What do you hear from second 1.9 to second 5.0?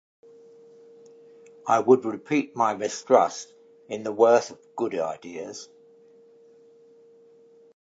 repeat my mistrust in the worth of Good